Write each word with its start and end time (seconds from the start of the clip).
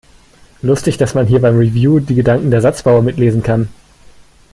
Lustig, 0.63 0.97
dass 0.97 1.13
man 1.13 1.27
hier 1.27 1.39
beim 1.41 1.59
Review 1.59 1.99
die 1.99 2.15
Gedanken 2.15 2.49
der 2.49 2.61
Satzbauer 2.61 3.03
mitlesen 3.03 3.43
kann! 3.43 3.69